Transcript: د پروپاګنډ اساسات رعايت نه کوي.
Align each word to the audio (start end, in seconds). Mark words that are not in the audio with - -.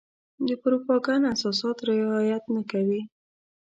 د 0.47 0.49
پروپاګنډ 0.61 1.23
اساسات 1.33 1.77
رعايت 1.89 2.43
نه 2.55 2.61
کوي. 2.71 3.01